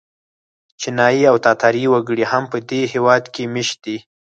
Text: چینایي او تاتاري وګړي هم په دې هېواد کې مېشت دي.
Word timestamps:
چینایي 0.79 1.23
او 1.31 1.35
تاتاري 1.45 1.83
وګړي 1.89 2.23
هم 2.31 2.43
په 2.51 2.57
دې 2.69 2.81
هېواد 2.93 3.23
کې 3.33 3.43
مېشت 3.53 3.77
دي. 3.85 3.97